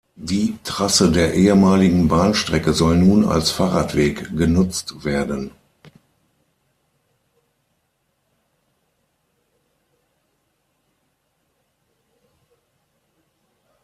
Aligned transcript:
Die 0.15 0.57
Trasse 0.63 1.11
der 1.11 1.35
ehemaligen 1.35 2.07
Bahnstrecke 2.07 2.73
soll 2.73 2.97
nun 2.97 3.23
als 3.23 3.51
Fahrradweg 3.51 4.35
genutzt 4.35 5.05
werden. 5.05 5.51